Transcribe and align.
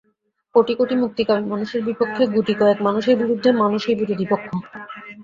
কোটি 0.55 0.73
কোটি 0.75 0.95
মুক্তিকামী 0.95 1.45
মানুষের 1.53 1.81
বিপক্ষে 1.87 2.23
গুটি 2.33 2.53
কয়েক 2.59 2.79
মানুষের 2.87 3.15
বিরুদ্ধে 3.21 3.49
মানুষই 3.61 3.95
বিরোধী 3.99 4.25
পক্ষে। 4.31 4.55